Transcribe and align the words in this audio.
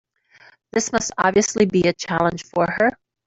This 0.71 0.91
must 0.91 1.11
obviously 1.15 1.67
be 1.67 1.83
a 1.83 1.93
challenge 1.93 2.41
for 2.45 2.65
her. 2.65 2.89